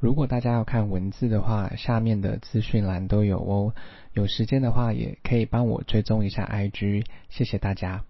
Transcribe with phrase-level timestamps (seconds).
[0.00, 3.74] 如果大家要看文字的话，下面的资讯栏都有哦。
[4.12, 8.04] 有时间的话，也可以帮我追踪一下 IG，谢谢大家。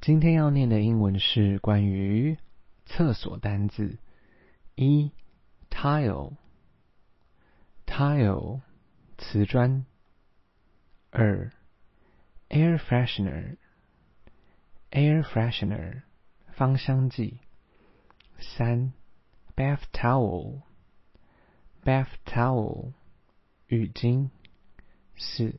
[0.00, 2.38] 今天要念的英文是关于
[2.84, 3.98] 厕所单字：
[4.76, 5.10] 一
[5.68, 8.60] tile，tile
[9.18, 9.84] 瓷砖；
[11.10, 11.50] 二
[12.50, 16.02] air freshener，air freshener
[16.52, 17.40] 芳香剂；
[18.38, 18.92] 三
[19.55, 22.93] bath towel，bath towel
[23.67, 24.29] 浴巾；
[25.15, 25.57] 四